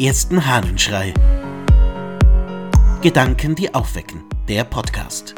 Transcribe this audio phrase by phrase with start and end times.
[0.00, 1.12] ersten Hahnenschrei.
[3.02, 4.24] Gedanken, die aufwecken.
[4.48, 5.34] Der Podcast.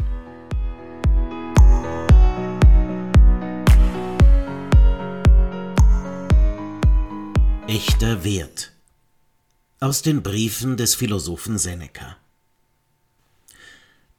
[7.66, 8.70] Echter Wert.
[9.80, 12.16] Aus den Briefen des Philosophen Seneca.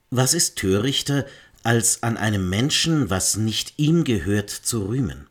[0.09, 1.25] Was ist törichter,
[1.63, 5.29] als an einem Menschen, was nicht ihm gehört, zu rühmen?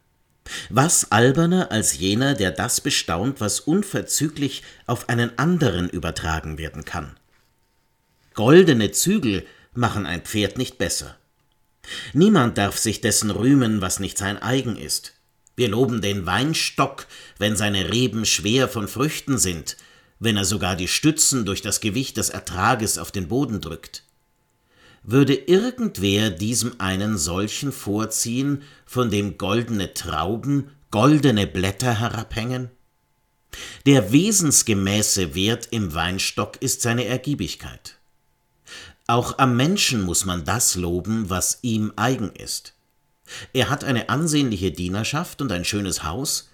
[0.70, 7.16] Was alberner als jener, der das bestaunt, was unverzüglich auf einen anderen übertragen werden kann?
[8.34, 11.16] Goldene Zügel machen ein Pferd nicht besser.
[12.12, 15.14] Niemand darf sich dessen rühmen, was nicht sein eigen ist.
[15.56, 17.06] Wir loben den Weinstock,
[17.38, 19.76] wenn seine Reben schwer von Früchten sind,
[20.18, 24.04] wenn er sogar die Stützen durch das Gewicht des Ertrages auf den Boden drückt.
[25.02, 32.70] Würde irgendwer diesem einen solchen vorziehen, von dem goldene Trauben, goldene Blätter herabhängen?
[33.86, 37.98] Der wesensgemäße Wert im Weinstock ist seine Ergiebigkeit.
[39.08, 42.74] Auch am Menschen muss man das loben, was ihm eigen ist.
[43.52, 46.48] Er hat eine ansehnliche Dienerschaft und ein schönes Haus,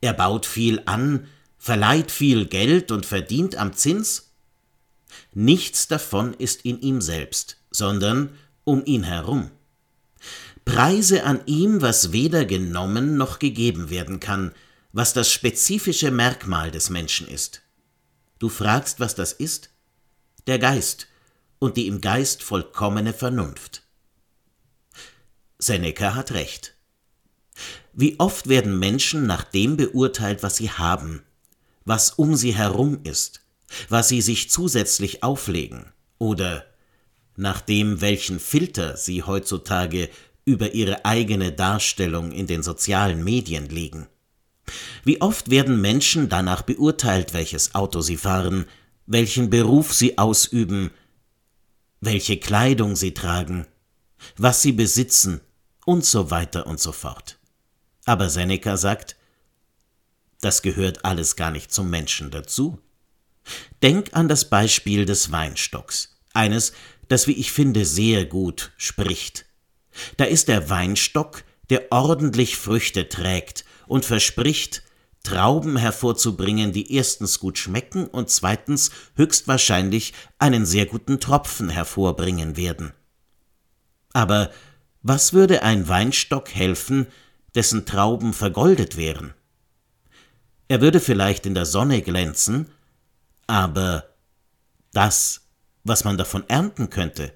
[0.00, 4.32] er baut viel an, verleiht viel Geld und verdient am Zins.
[5.32, 8.30] Nichts davon ist in ihm selbst, sondern
[8.62, 9.50] um ihn herum.
[10.64, 14.52] Preise an ihm, was weder genommen noch gegeben werden kann,
[14.92, 17.62] was das spezifische Merkmal des Menschen ist.
[18.38, 19.70] Du fragst, was das ist?
[20.46, 21.08] Der Geist
[21.58, 23.82] und die im Geist vollkommene Vernunft.
[25.58, 26.74] Seneca hat recht.
[27.92, 31.22] Wie oft werden Menschen nach dem beurteilt, was sie haben,
[31.84, 33.40] was um sie herum ist,
[33.88, 36.66] was sie sich zusätzlich auflegen, oder
[37.36, 40.08] nach dem, welchen Filter sie heutzutage
[40.44, 44.06] über ihre eigene Darstellung in den sozialen Medien legen.
[45.04, 48.66] Wie oft werden Menschen danach beurteilt, welches Auto sie fahren,
[49.06, 50.90] welchen Beruf sie ausüben,
[52.00, 53.66] welche Kleidung sie tragen,
[54.36, 55.40] was sie besitzen
[55.84, 57.38] und so weiter und so fort.
[58.04, 59.16] Aber Seneca sagt,
[60.40, 62.78] das gehört alles gar nicht zum Menschen dazu.
[63.82, 66.72] Denk an das Beispiel des Weinstocks, eines,
[67.08, 69.46] das, wie ich finde, sehr gut spricht.
[70.16, 74.82] Da ist der Weinstock, der ordentlich Früchte trägt und verspricht,
[75.22, 82.92] Trauben hervorzubringen, die erstens gut schmecken und zweitens höchstwahrscheinlich einen sehr guten Tropfen hervorbringen werden.
[84.12, 84.50] Aber
[85.02, 87.06] was würde ein Weinstock helfen,
[87.54, 89.32] dessen Trauben vergoldet wären?
[90.68, 92.70] Er würde vielleicht in der Sonne glänzen,
[93.46, 94.04] aber
[94.92, 95.43] das
[95.84, 97.32] was man davon ernten könnte,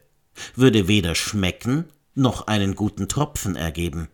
[0.54, 4.08] würde weder schmecken noch einen guten Tropfen ergeben.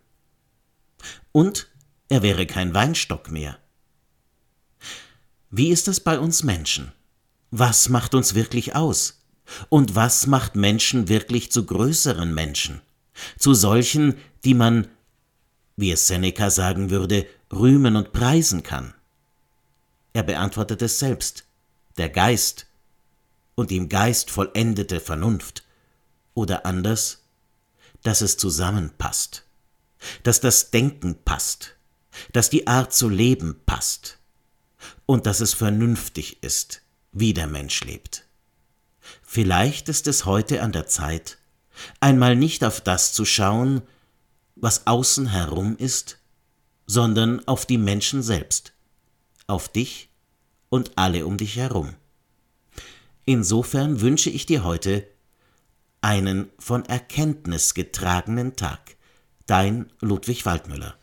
[1.32, 1.68] Und
[2.08, 3.58] er wäre kein Weinstock mehr.
[5.50, 6.92] Wie ist es bei uns Menschen?
[7.50, 9.24] Was macht uns wirklich aus?
[9.68, 12.80] Und was macht Menschen wirklich zu größeren Menschen?
[13.38, 14.88] Zu solchen, die man,
[15.76, 18.94] wie es Seneca sagen würde, rühmen und preisen kann?
[20.12, 21.44] Er beantwortet es selbst.
[21.96, 22.66] Der Geist
[23.54, 25.64] und im Geist vollendete Vernunft,
[26.34, 27.22] oder anders,
[28.02, 29.44] dass es zusammenpasst,
[30.22, 31.76] dass das Denken passt,
[32.32, 34.18] dass die Art zu leben passt
[35.06, 36.82] und dass es vernünftig ist,
[37.12, 38.24] wie der Mensch lebt.
[39.22, 41.38] Vielleicht ist es heute an der Zeit,
[42.00, 43.82] einmal nicht auf das zu schauen,
[44.56, 46.18] was außen herum ist,
[46.86, 48.72] sondern auf die Menschen selbst,
[49.46, 50.10] auf dich
[50.68, 51.94] und alle um dich herum.
[53.24, 55.06] Insofern wünsche ich dir heute
[56.02, 58.96] einen von Erkenntnis getragenen Tag.
[59.46, 60.94] Dein Ludwig Waldmüller.